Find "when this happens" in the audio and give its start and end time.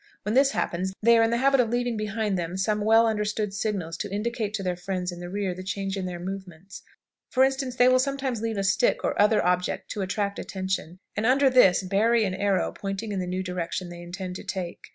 0.23-0.95